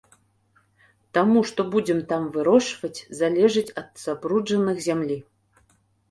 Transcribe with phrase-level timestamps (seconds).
[1.17, 5.17] Таму, што будзем там вырошчваць, залежыць ад забруджаных зямлі.